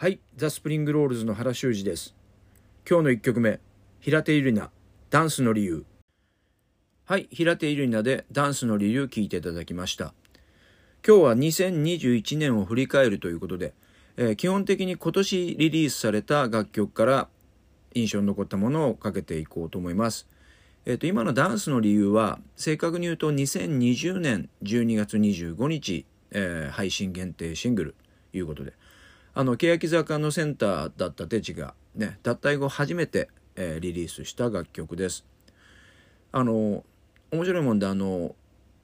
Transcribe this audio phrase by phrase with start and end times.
[0.00, 2.14] はいザ・スプリングロールズの原修二です。
[2.88, 3.60] 今日の1曲目
[4.00, 4.72] 平手友梨奈
[5.10, 5.84] ダンスの理由。
[7.04, 10.14] はい平手友梨奈でダンスの理由聞いていただきました。
[11.06, 13.74] 今日は2021年を振り返るということで、
[14.16, 17.28] えー、基本的に今年リリースされた楽曲から
[17.92, 20.26] 印象に残ったものをかけていこうと思います。
[20.86, 27.94] えーと、今のダンスの理由は正確に言うと2020年12月25日、えー、配信限定シングル
[28.32, 28.72] ということで。
[29.34, 35.24] あの欅坂のセンターだったテチが、ね、脱退後初めて、えー、リリースした楽曲です。
[36.32, 36.84] あの
[37.32, 38.34] 面白いもんであの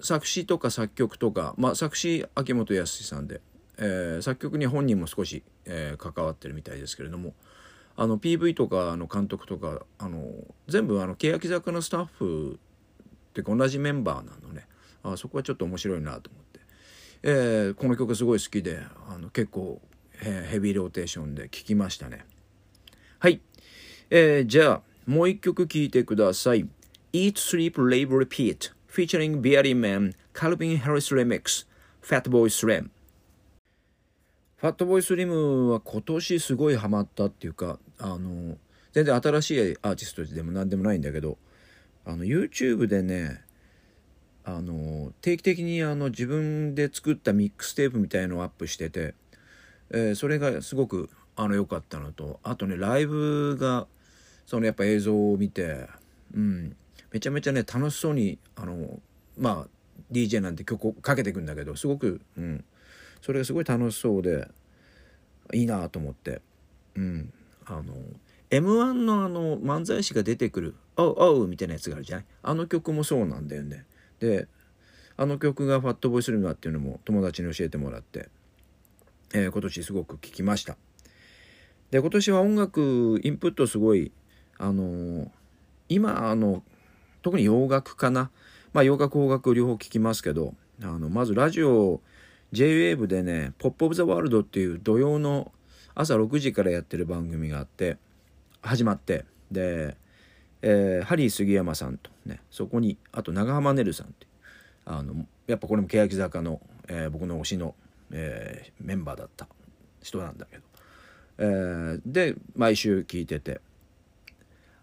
[0.00, 3.40] 作詞とか作曲とか、まあ、作詞秋元康さんで、
[3.78, 7.34] えー、作曲に本人も少し、えー、関わってるみたいですけれども
[7.96, 10.22] あの PV とかの監督とかあの
[10.68, 12.58] 全部あの欅坂のスタッフ
[13.30, 14.66] って同じメンバーなのね
[15.02, 16.60] あそこはちょっと面白いなと思って、
[17.22, 19.80] えー、この曲すごい好きであの結構
[20.22, 22.24] えー、ヘビーローテーションで聴きましたね。
[23.18, 23.40] はい。
[24.10, 26.68] えー、じゃあ、もう一曲聴いてください。
[27.12, 31.66] Eat, Sleep, Live, Repeat featuring Beardy Man, Calvin Harris Remix,
[32.02, 32.88] Fatboy Slim。
[34.56, 38.56] ファットボーイスリムは今年すごいハマったっていうか、あの、
[38.92, 41.36] 全然新しいアーティストでも何でもないんだけど、
[42.06, 43.42] あの、YouTube でね、
[44.44, 49.14] あの、定期的にあの自分で作ったミックステープみたいのをアップしてて、
[49.90, 53.86] えー、それがすごくあの良かったのとあとねライブが
[54.46, 55.88] そのやっぱ映像を見て、
[56.34, 56.76] うん、
[57.12, 59.00] めちゃめちゃね楽しそうにあの
[59.36, 59.68] まあ
[60.12, 62.64] DJ なんて曲をかけていくんだけどすごく、うん、
[63.20, 64.48] それがすごい楽しそうで
[65.52, 66.40] いいなと思って、
[66.94, 67.32] うん、
[67.66, 67.82] あの
[68.50, 72.26] m 1のあの漫才師が出てくる「おうおう」みたいなやつがあるじゃない？
[72.42, 73.84] あの曲もそうなんだよね。
[74.20, 74.48] で
[75.16, 78.28] あの曲が「ファットボイスルームっていうのも友達に教えてもらって
[79.34, 80.76] えー、今年すごく聴きました。
[81.90, 84.12] で今年は音楽インプットすごい
[84.58, 85.30] あのー、
[85.88, 86.62] 今あの
[87.22, 88.30] 特に洋楽かな
[88.72, 92.00] まあ洋楽邦楽両方聴きますけどあのまずラジオ
[92.52, 95.52] JWAVE でね「ポップ・オブ・ザ・ワールド」っていう土曜の
[95.94, 97.96] 朝6時からやってる番組があって
[98.62, 99.96] 始まってで、
[100.62, 104.26] えー、ハリー杉山さんとねそこにあと長濱ねるさんって
[104.84, 107.74] あのやっぱこれも欅坂の、えー、僕の推しの
[108.12, 109.48] えー、メンバーだった。
[110.02, 110.62] 人なんだけど、
[111.38, 113.60] えー、で毎週聞いてて。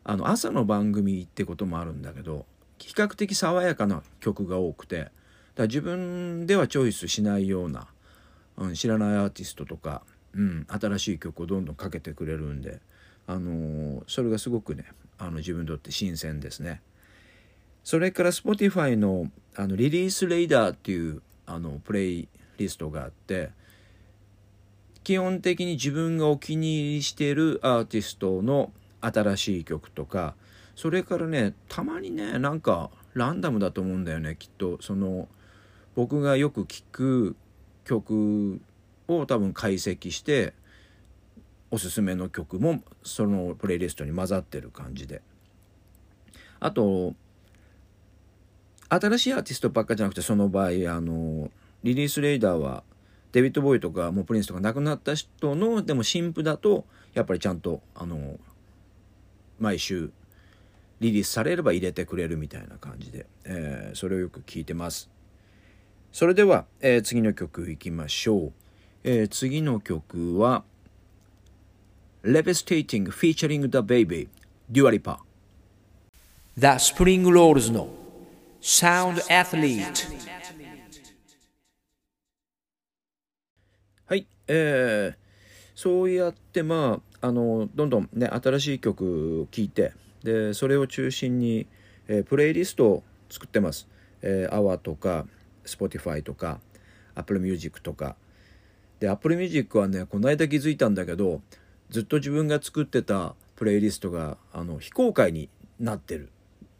[0.05, 2.45] あの朝の番組ってこともあるんだけど
[2.77, 5.09] 比較的爽やかな曲が多くて
[5.55, 7.87] だ自分ではチョイスしないような、
[8.57, 10.01] うん、知らないアーティストとか、
[10.33, 12.81] うん、新しい曲をどんどんかけてくれるんで、
[13.27, 14.85] あのー、それがすごくね
[15.17, 16.81] あの自分にとって新鮮ですね。
[17.83, 22.27] それから Spotify のあのリリースレイダーっていうあのプレイ
[22.57, 23.51] リストがあって
[25.03, 28.71] 基本的に自分がお気に入りしているアーティストの
[29.01, 30.35] 新しい曲とか
[30.75, 34.81] それからねたまにねなんかランダムだと思うんだよねきっと。
[34.81, 35.27] その
[35.95, 37.35] 僕がよく聴く
[37.85, 38.59] 曲
[39.07, 40.53] を多分解析して
[41.69, 45.21] おすすめの曲もそのプレイリストに混ざってる感じで。
[46.59, 47.13] あと
[48.89, 51.51] 新しいアーティストばっかじゃなくてその場合あの
[51.83, 52.83] リリース・レイダーは
[53.31, 58.39] デビッド・ボーイとかもうプリンスとか亡くなった人のでも新譜だとやっぱりちゃんとあの
[59.59, 60.11] 毎週
[60.99, 65.09] リリースされれば入れてくれるみたいな感じで、えー、それをよく聞いてます。
[66.11, 68.53] それでは、えー、次の曲いきましょう、
[69.03, 70.63] えー、次の曲は
[72.23, 74.29] Levistating featuring the baby
[74.69, 75.19] デュアリパ
[76.55, 77.89] The Spring Rolls の
[78.61, 80.62] Sound Athlete
[84.47, 85.15] えー、
[85.75, 89.93] そうやってまああのどんどんね新しい曲を聴いて
[90.23, 91.67] でそれを中心に、
[92.07, 93.87] えー、プレイリストを作ってます。
[94.21, 95.25] えー、AWA とか
[95.65, 96.59] Spotify とか
[97.15, 98.15] Apple Music とか
[98.99, 101.41] で Apple Music はねこの間気づいたんだけど
[101.89, 105.49] ずっと自分が作ってたプレイリストがあの非公開に
[105.79, 106.29] なってる、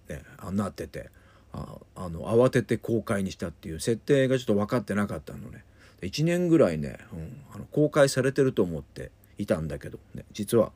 [0.10, 1.10] ね、あなってて
[1.52, 5.64] ああの慌てて公開にしたっていう設定がちょっと分かってなかったのね。
[6.06, 10.72] 1年ぐらいね、うん、あの公開されてると思っていたんだけど、ね、実は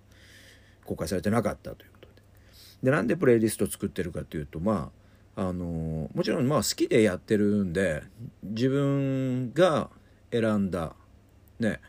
[0.85, 2.21] 公開されてなかったということで。
[2.83, 4.91] でなんでプレイリスト作ってるかというとま
[5.35, 8.03] ああのもちろんまあ好きでやってるんで
[8.43, 9.89] 自分が
[10.31, 10.95] 選んだ
[11.59, 11.79] ね、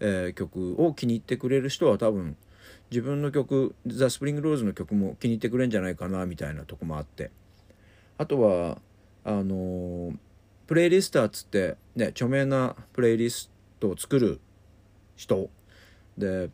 [0.00, 2.36] えー、曲を気に入ってくれる人は多分
[2.90, 7.30] 自分の曲ザ・スプリング・ローズの曲も気に入ってくれるんじゃないかなみたいなとこもあって
[8.18, 8.78] あとは
[9.24, 10.16] あのー
[10.70, 13.50] プレイリスターっつってね著名なプレイリス
[13.80, 14.40] トを作る
[15.16, 15.50] 人。
[16.16, 16.48] で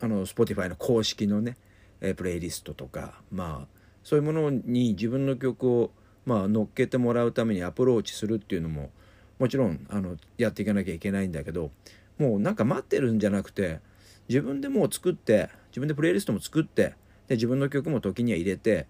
[0.00, 1.56] あの Spotify の公式のね、
[2.00, 5.90] えプレイリストとかまあそういうものに自分の曲を、
[6.26, 8.92] まあ、乗っけてもらうためにアプローチするっていうのも
[9.40, 11.72] もちろんあのやっていかなきゃいけないんだけど
[12.18, 13.80] もうなんか待ってるんじゃなくて
[14.28, 16.94] 自分でもう作って自分でプレイリストも作って
[17.26, 18.86] で自分の曲も時には入れて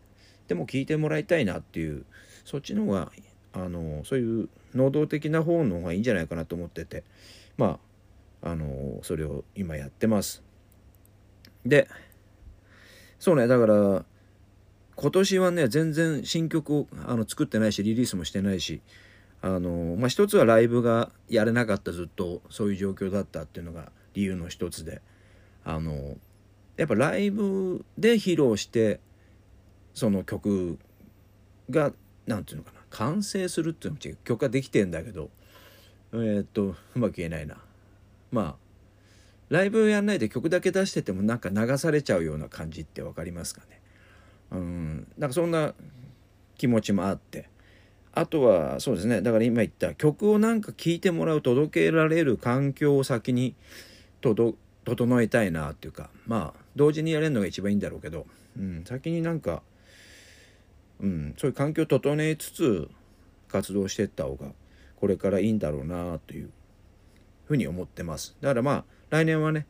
[0.48, 2.04] でも聴いてもらいたいなっていう
[2.44, 3.10] そっちの方が
[3.54, 7.04] あのそういう能動的な方の方がいいんじゃないかなと思ってて。
[7.56, 7.78] ま
[8.42, 10.42] ああのそれを今やってます。
[11.64, 11.88] で
[13.18, 14.04] そうねだから
[14.96, 18.82] 今年はね全然新曲をあの作ってないしリリースもしてないし
[19.40, 25.00] あの、まあ、一つはライブがやれなかったずっとそういう状況だったっていうのが理由の一つで。
[25.66, 26.18] あの
[26.76, 29.00] やっぱライブで披露して
[29.94, 30.78] その曲
[31.70, 31.92] が
[32.26, 32.80] なんていうのかな。
[32.94, 35.30] 完成するっていうのも違う曲ができてんだけど
[36.12, 37.56] えーっとうまく言えないな。
[38.30, 38.54] まあ
[39.50, 43.80] ライブやんないで曲だけ出しててもなんか流されちゃうような感じって分かりますかね。
[44.52, 45.74] うんなんかそんな
[46.56, 47.48] 気持ちもあって。
[48.16, 53.56] あとはそうですねだから今言った曲をなんか聴いてもらう届けられる環境を先に
[54.20, 54.54] 整
[55.20, 58.26] えたいなっていうかまあ同時にやれるのが一番いいんだろうけど、
[58.56, 59.62] うん、先になんか、
[61.04, 62.88] うん、そういう環境を整えつつ
[63.48, 64.52] 活動していった方が
[64.96, 66.50] これからいいんだろうなという
[67.44, 68.34] ふうに思ってます。
[68.40, 69.66] だからまあ来年はね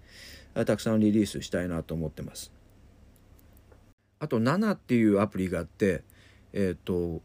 [0.54, 2.52] たくさんリリースしたいなと思ってます。
[4.20, 6.04] あと7っていうアプリがあって
[6.52, 7.20] えっ、と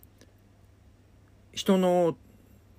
[1.53, 2.17] 人の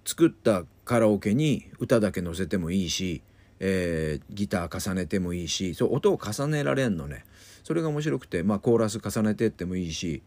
[0.05, 3.23] 作ったカラオケに歌だけ載せてもいいし、
[3.61, 7.25] えーギター重ねてもいいしそう音を重ねられんのね。
[7.63, 10.25] それが面白くて、まあ、コーラス重ねてってもいいし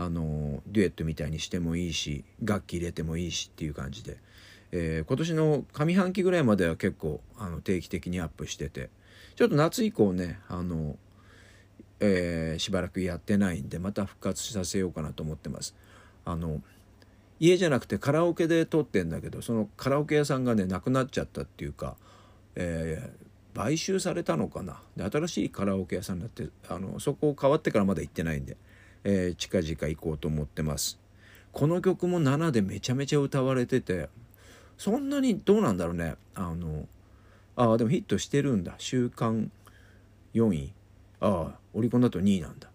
[0.00, 4.18] あのデュエットみたいにしてもいいし楽器入れてもいいしっていう感じで、
[4.70, 8.90] えー今年の上半期ぐらいまでは結構あの定期的にアップしてて。
[9.34, 10.96] ちょっと夏以降ねあの、
[12.00, 15.76] えーしばらくやってないんでまた復活させようかなと思ってます。
[16.24, 16.60] あの
[17.38, 21.96] 家じゃなくてカラオケで撮ってんだけどそのカラオケ屋さんがねなくなっちゃったっていうか、
[22.56, 24.80] えー買収されたのかな。
[24.96, 28.56] で新しいカラオケ屋さんだってあのそこ変わってからまだ行ってないんで、
[29.04, 30.98] えー近々行こうと思ってます。
[31.52, 34.08] この曲も7でめちゃめちゃ歌われてて
[34.76, 36.16] そんなにどうなんだろうね。
[36.34, 36.86] あの
[37.56, 38.74] ああでもヒットしてるんだ。
[38.78, 39.50] 週間
[40.34, 40.72] 4位。
[41.20, 42.70] ああオリコンだと2位なんだ。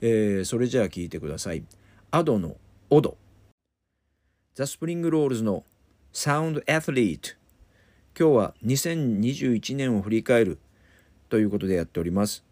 [0.00, 1.62] えーそれじゃあ聴いてください。
[2.10, 5.64] Adoの「踊」ザ・スプリングロールズの
[6.12, 7.30] 「サウンド・アスリート」
[8.18, 10.58] 今日は2021年を振り返る
[11.28, 12.44] ということでやっております、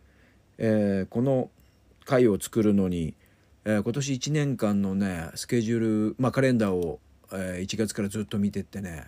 [0.58, 1.50] えーこの
[2.08, 3.14] 回を作るのに、
[3.66, 5.78] えー今年1年間のねスケジュー
[6.10, 7.00] ル、まあ、カレンダーを、
[7.32, 9.05] えー1月からずっと見てってね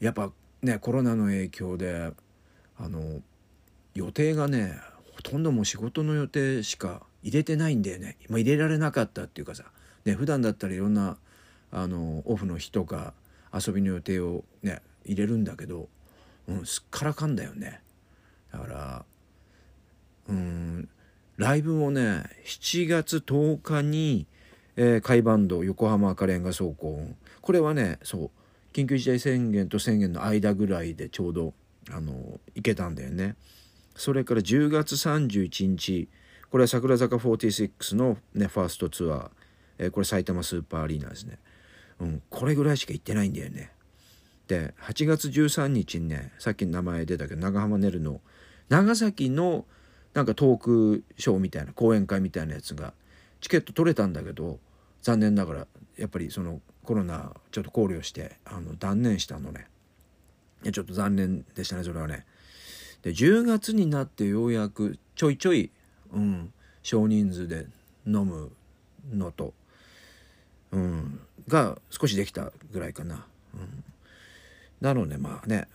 [0.00, 0.32] やっぱ
[0.62, 2.12] ねコロナの影響で
[2.78, 3.20] あの
[3.94, 4.78] 予定がね
[5.14, 9.64] ほとんどもう仕事の予定しか入れてないんだよね、ま、入れられなかったっていうかさ、
[10.06, 11.18] ね、普段だったらいろんな
[11.70, 13.12] あのオフの日とか
[13.52, 15.88] 遊びの予定をね入れるんだけど、
[16.48, 17.80] うん、すっからかんだよね。
[18.52, 19.04] だから
[20.28, 20.88] うん
[21.36, 24.26] ライブもね7月10日に、
[24.76, 27.00] えー、海バンド横浜赤レンガ倉庫。
[27.40, 28.30] これはねそう
[28.72, 31.54] 緊急事態宣言と宣言の間ぐらいでちょうど
[31.90, 33.36] あの行けたんだよね。
[33.94, 36.08] それから10月31日
[36.50, 39.30] これは桜坂46の、ね、ファーストツアー、
[39.78, 41.38] えーこれ埼玉スーパーアリーナですね、
[42.00, 43.72] うん、これぐらいしか行ってないんだよね。
[44.48, 48.20] で8月13日にねさっき名前出たけど長浜ねるの。
[48.68, 49.64] 長崎の
[50.16, 52.94] なんかトークショーみたいな講演会みたいなやつが
[53.42, 54.58] チケット取れたんだけど
[55.02, 55.66] 残念ながら
[55.98, 59.68] やっぱりそのコロナちょっと考慮してあの断念したのね。
[60.72, 62.24] ちょっと残念でしたねそれはね。
[63.02, 65.70] で10月になってようやくちょいちょい、
[66.14, 66.50] うん、
[66.82, 67.66] 少人数で
[68.06, 68.50] 飲む
[69.12, 69.52] のと、
[70.72, 73.26] うん、が少しできたぐらいかな。
[73.52, 73.84] うん、
[74.80, 75.68] なのでまあね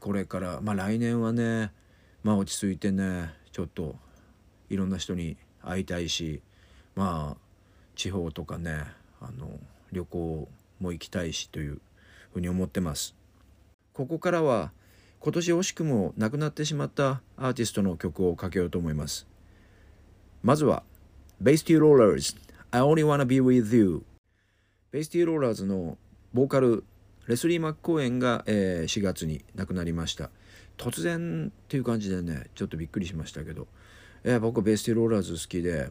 [0.00, 1.70] これからまあ来年はね
[2.24, 3.96] まあ落ち着いてねちょっと
[4.70, 6.42] いろんな人に会いたいし
[6.94, 7.40] まあ
[7.94, 8.84] 地方とかね
[9.20, 9.50] あの
[9.92, 10.48] 旅行
[10.80, 11.80] も行きたいしという
[12.32, 13.14] ふうに思ってます。
[13.92, 14.72] ここからは
[15.20, 19.28] 今年惜しくも亡くなってしまったアーティストの曲をかけようと思います。
[20.42, 20.82] まずは、
[21.40, 22.34] ベイスティーローラーズ
[22.72, 24.02] I Only Wanna Be With You
[24.90, 25.98] ベイスティーローラーズの
[26.32, 26.84] ボーカル
[27.28, 30.30] レスリー・マッコーエンが、えー4月に亡くなりました
[30.76, 33.66] 突然っていう感じでねちょっとびっくりしましたけど、
[34.24, 35.90] えー僕はベイスティローラーズ好きで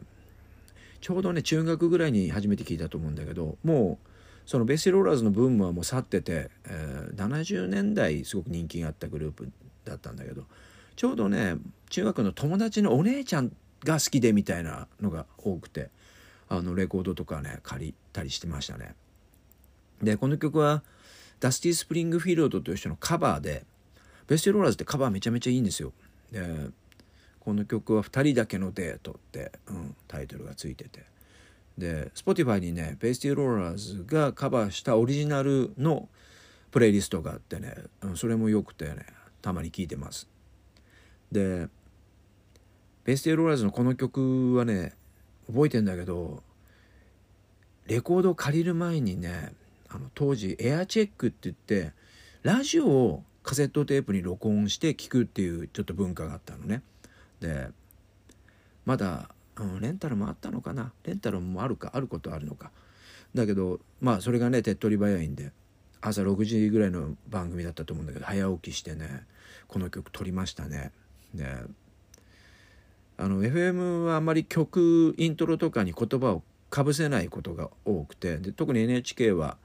[1.00, 4.08] ちょうどね中学ぐらいに初めて聞いたと思うんだけどもう
[4.46, 9.50] そのベイ・シティ・ローラーズのブームはもう去ってて、えー70年代すごく人気があったグループ
[9.84, 10.44] だったんだけど
[10.96, 11.56] ちょうどね
[11.90, 13.52] 中学の友達のお姉ちゃん
[13.84, 15.90] が好きでみたいなのが多くて
[16.48, 18.94] あのレコードとかね借りたりしてましたね。
[20.02, 20.82] でこの曲は
[21.40, 23.64] ダスティ・スプリングフィールドという人のカバーで
[24.26, 25.92] ベイ・シティ・ローラーズってカバーめちゃめちゃいいんですよ。
[26.30, 26.70] で
[27.40, 31.04] この曲は「2人だけのデート」って、うん、タイトルがついてて
[31.76, 36.08] で Spotify にねベスティローラーズがカバーしたオリジナルの
[36.70, 39.06] プレイリストがあってね、うん、それもよくてね
[39.42, 40.28] たまに聴いてます。
[41.32, 41.68] で
[43.04, 44.92] ベスティローラーズのこの曲はね
[45.46, 46.42] 覚えてんだけど
[47.86, 49.52] レコードを借りる前にね
[49.88, 51.92] あの当時エアチェックって言って
[52.42, 56.82] ラジオをカセットテープに録音して聴くっていうちょっと文化があったのね。
[57.40, 57.68] で
[58.84, 60.92] まだ、うん、レンタルもあったのかな？
[61.04, 61.90] レンタルもあるか？
[61.94, 62.70] あることあるのか？
[63.34, 65.52] だけどまあそれがね手っ取り早いんで
[66.00, 69.24] 朝6時ぐらいの番組だったと思うんだけど早起きしてね
[69.68, 70.92] この曲撮りましたね。
[71.34, 71.46] で
[73.16, 79.58] あの FM はあんまり曲イントロとかに言葉をかぶせないことが多くてで特に NHK は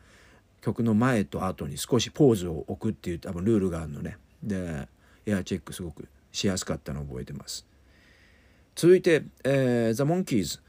[0.62, 4.18] 曲の前と後に少しポーズを置くっていう多分ルールがあるのね。
[4.44, 4.88] で
[5.26, 7.66] エアチェックすごくしやすかったのを覚えてます。
[8.76, 10.60] 続いて、えー、ザ・モンキーズ、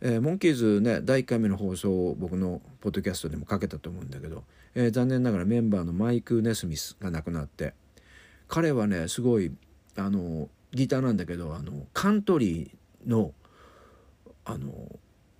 [0.00, 4.44] えー、モンキーズね第1回目の放送を僕のポッドキャストでもかけたと思うんだけど、
[4.74, 7.74] えー、残念ながらメンバーのマイク・ネスミスが亡くなって
[8.48, 9.52] 彼はねすごい
[9.96, 13.32] あのギターなんだけどあのカントリーの
[14.44, 14.72] あの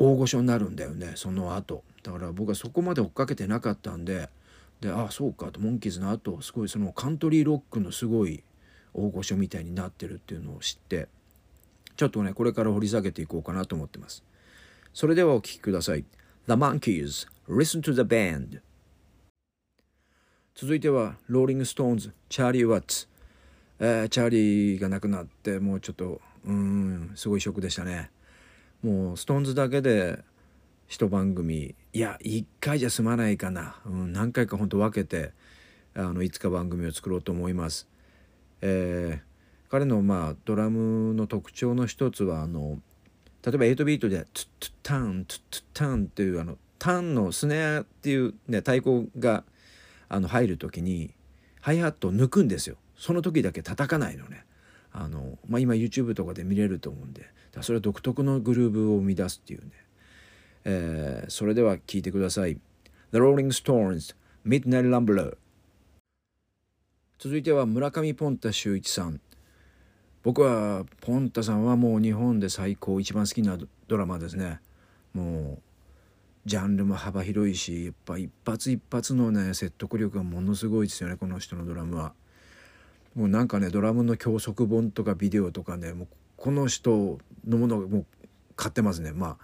[0.01, 1.85] 大御所になるんだよねその後。
[2.03, 4.31] だから僕はそこまで追っかけてなかったんで
[4.81, 8.43] でああそうかとモンキーズの後すごいそのカントリーロックのすごい
[8.95, 11.09] 大御所みたいになってるっていうのを知って
[11.97, 14.25] ちょっとねこれから掘り下げていこうかなと思ってます。
[14.95, 16.05] それではお聴きください。
[16.49, 18.63] The Monkeys Listen to the Band.
[20.55, 23.07] 続いてはローリング・ストーンズチャーリー・ワッツ、
[23.79, 28.11] えー、チャーリーが亡くなってもうちょっとうんすごいショックでしたね。
[28.83, 30.21] もうストーンズだけで
[30.89, 31.75] 一番組。
[31.93, 35.33] いや1回じゃ済まないかな、うん、何回か本当分けて
[35.95, 37.89] あのいつか番組を作ろうと思います。
[38.63, 42.81] えー、彼のまあドラムの特徴の一つはあの
[43.45, 49.45] 例えば8ビートで「トゥットゥタントゥットゥタン」っていうあのタンのスネアっていう、ね、太鼓が
[50.09, 51.13] あの入る時に
[51.61, 52.77] ハイハットを抜くんですよ。
[52.97, 54.45] その時だけ叩かないのね。
[54.93, 57.31] あの、まあ、今 YouTube とかで見れると思うんで。
[57.63, 59.71] それは独特のグルーブを生み出すっていうね、
[60.65, 62.59] えー、それでは聴いてください。
[63.13, 64.15] The Rolling Stones
[64.47, 65.37] Midnight Rambler
[67.19, 69.21] 続いては村上ポンタ秀一さん。
[70.23, 74.61] 僕はポンタさんはもう日本で最高一番好きなドラマですね。
[75.13, 75.63] もう
[76.47, 82.15] ジャンルも幅広いしやっぱ一発一発のね説得力がものすごいですよねこの人のドラムは。
[83.15, 86.09] もうなんかねドラムの教則本とかビデオとかねもう
[86.41, 88.07] この人のものをもう
[88.57, 89.13] 買ってますね。
[89.13, 89.37] ま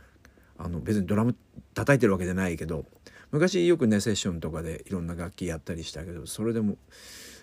[0.58, 1.36] ああの別にドラム
[1.74, 2.86] 叩いてるわけじゃないけど
[3.30, 6.78] 昔よくねセッションとかでいろんな楽器やったりしたけどそれでも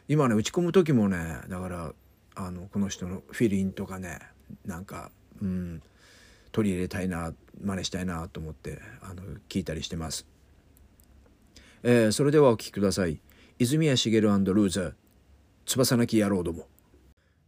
[0.07, 1.93] 今ね打ち込む時もねだから
[2.33, 4.19] あのこの人のフィリンとかね
[4.65, 5.83] なんかうん
[6.51, 7.33] 取り入れたいな
[7.63, 10.25] 真似したいなと思ってあの聞いたりしてます、
[11.83, 13.19] えー、それではお聴きください。
[13.59, 14.93] 泉谷しげるルーザー
[15.67, 16.65] 翼なき野郎ども。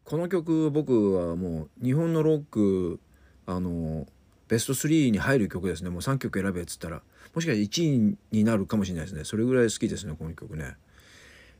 [0.06, 3.00] この曲僕はもう日本のロック
[3.48, 4.06] あの
[4.48, 5.90] ベスト3に入る曲ですね。
[5.90, 7.02] もう3曲選べっつったら。
[7.34, 9.24] もしかして1位になるかもしれないですね。
[9.24, 10.76] それぐらい好きですねこの曲ね。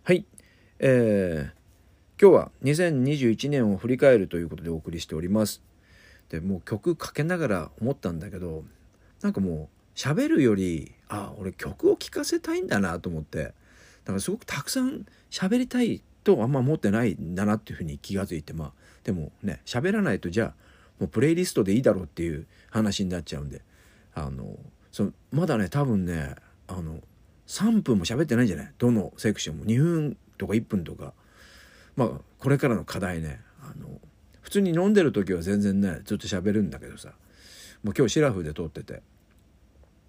[0.04, 0.26] はい。
[0.78, 5.64] えー、今日は2021年を振り返るということでお送りしております。
[6.30, 8.64] でもう曲かけながら思ったんだけど
[9.22, 13.54] なんかもう喋るよりあ俺曲を聴かせたいんだなと思って。
[14.06, 18.72] だからすごくたくさん喋りたいとあんま持ってないんだなっていうふうに気が付いてまあ
[19.06, 20.54] でもね喋らないとじゃあ
[21.00, 23.62] もうプレイリストでいいだろうっていう話になっちゃうんで
[24.14, 24.58] あの
[24.92, 26.36] そのまだね多分ね
[26.68, 27.00] あの
[27.48, 28.72] 3分も喋ってないんじゃない？
[28.78, 29.66] どのセクションも。
[29.66, 31.14] 2分とか1分とか。
[31.96, 34.00] まあこれからの課題ねあの
[34.42, 37.10] 普通に飲んでる時は全然ねずっと喋るんだけどさ。
[37.84, 39.04] もう今日シラフで撮ってて。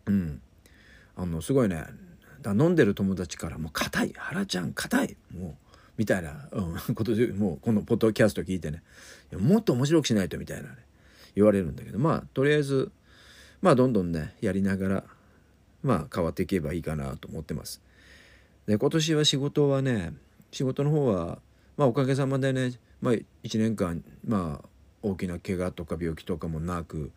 [0.07, 0.41] うん。
[1.15, 1.85] あのすごいね。
[2.41, 4.15] だ飲んでる友達から「もう硬い。
[4.17, 5.17] 原ちゃん硬い。
[5.37, 5.66] もう
[5.97, 8.83] みたいな、うん、 ことでもうこのポッドキャスト聞いてね。
[9.33, 10.77] もっと面白くしないとみたいなね。
[11.35, 11.99] 言われるんだけど。
[11.99, 12.91] まあとりあえず
[13.63, 15.05] まあどんどんねやりながら
[15.83, 17.81] まあ変わっていけばいいかなと思ってます。
[18.67, 20.13] で今年は仕事はね
[20.51, 21.41] 仕事の方は
[21.77, 23.27] まあおかげさまでね、まあ、1
[23.59, 24.69] 年間まあ
[25.03, 27.13] 大きな怪我とか病気とかもなく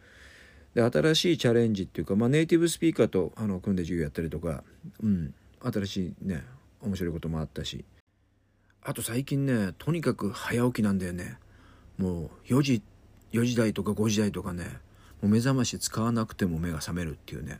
[0.76, 4.64] で新しいチャレンジっていうか、まあ、ネイティブスピーカーとあの組んで授業やったりとか、
[5.02, 6.44] うん、新しいね
[6.82, 7.84] 面白いこともあったし。
[8.84, 11.38] あと最近ねとにかく早起きなんだよね。
[11.98, 12.82] もう4時
[13.34, 14.64] 4時台とか5時台とかね
[15.22, 17.60] もう目覚まし使わなくても目が覚めるっていうね、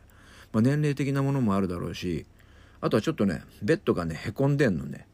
[0.52, 2.26] まあ、年齢的なものもあるだろうし
[2.80, 5.06] あとはちょっとねベッドがねへこんでんのね。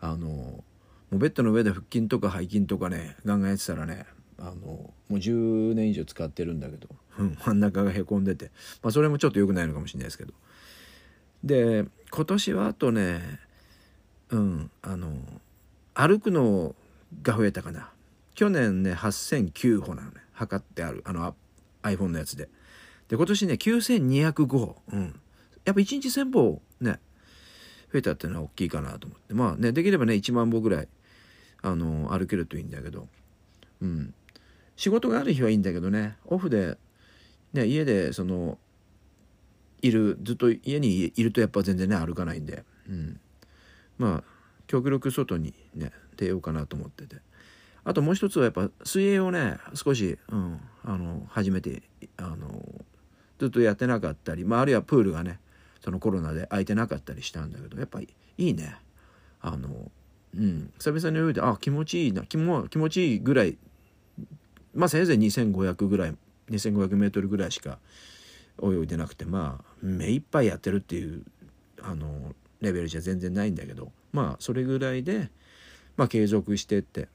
[0.00, 0.64] あのも
[1.12, 4.04] うベッドの上で腹筋とか背筋とかねガンガンやってたらね
[4.38, 8.50] あのもう10年以上使ってるんだけど、うん、真ん中がへこんでて、
[8.82, 10.34] まあ、それもちょっと良くないのかもしれないですけど。
[11.44, 13.20] で今年はあとね
[14.30, 15.12] うんあの
[15.94, 16.74] 歩くの
[17.22, 17.90] が増えたかな。
[18.34, 21.34] 去年ね8009歩なのね測ってあるあの
[21.82, 22.48] iPhone のやつで。
[23.08, 25.20] で今年ね9205歩うん
[25.64, 26.98] やっぱ1日1000歩ね
[27.92, 29.34] 増えたっていうのは大きいかなと思って。
[29.34, 30.88] まあねできればね1万歩ぐらい
[31.62, 33.08] あの歩けるといいんだけど。
[33.80, 34.14] うん。
[34.76, 36.76] 仕事がある日はいいんだけどねオフで
[37.52, 38.58] ね家でその
[39.82, 43.20] いるずっと家にいるとやっぱ全然ね歩かないんで、うん、
[43.98, 44.33] まあ
[44.74, 47.16] 極力外にね出ようかなと思ってて。
[47.84, 51.82] あともう一つはやっぱ水泳をね少し、うん、あの初めて
[52.16, 52.48] あの
[53.38, 55.38] ずっとやってなかったり、まあ、あるいはプールがね
[55.84, 58.74] そのコロナで空いてなかったりしたんだけどやっぱいいね。
[59.42, 59.68] あの
[60.34, 63.58] うん久々に泳いであ気持ちいいな気も気持ちいいぐらい
[64.74, 66.16] まあせいぜい2500ぐらい
[66.50, 67.78] 2500メートルぐらいしか
[68.62, 71.22] 泳いでなくてまあ目いっぱいやってるっていう
[71.82, 75.30] あのレベルじゃ全然ないんだけどまあそれぐらいで、
[75.96, 77.08] まあ、継続してって。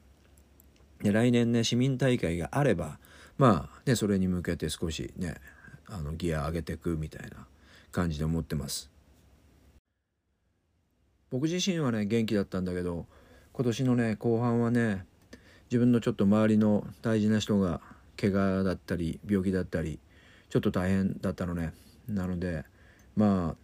[1.02, 2.98] で来年ね市民大会があれば
[3.38, 5.36] まあねそれに向けて少しね
[5.86, 7.46] あのギア上げていくみたいな
[7.90, 8.90] 感じで思ってます。
[11.30, 13.06] 僕自身はね元気だったんだけど
[13.52, 15.04] 今年のね後半はね
[15.70, 17.80] 自分のちょっと周りの大事な人が
[18.20, 19.98] 怪我だったり病気だったり
[20.50, 21.72] ちょっと大変だったのね。
[22.08, 22.64] なので
[23.16, 23.54] ま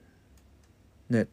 [1.11, 1.27] あね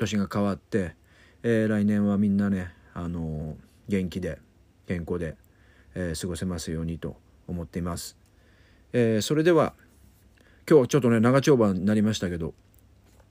[0.00, 0.94] 年が変わって
[1.42, 3.54] えー、来年はみんなね、あのー、
[3.88, 4.38] 元気で
[4.86, 5.36] 健康で、
[5.94, 7.16] えー、過ごせますようにと
[7.48, 8.16] 思っています。
[8.92, 9.72] えそれでは
[10.68, 12.54] 今日ちょっとね長丁場になりましたけど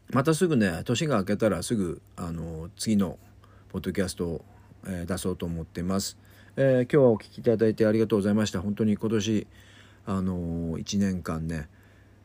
[0.09, 3.19] またすぐね年が明けたらすぐ、あの次の
[3.69, 4.45] ポッドキャストを、
[4.87, 6.17] え出そうと思っています。
[6.55, 8.61] え今日はお聴きいただいてありがとうございました。
[8.61, 9.47] 本当に今年
[10.07, 11.69] あの1年間ね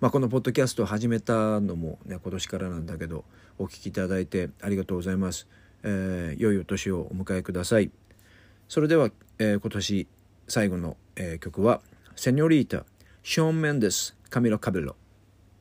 [0.00, 3.24] まあ、このポッドキャストを始めたのも、ね、今年からなんだけど
[3.58, 5.46] お聴きいただいてありがとうございます。
[5.84, 7.90] えー、良いお年をお迎えください
[8.68, 10.08] それでは、えー、今年
[10.48, 11.80] 最後の、えー、曲は
[12.16, 12.84] 「セニョリータ
[13.22, 14.96] ショーン・メンデスカミロ・カベロ」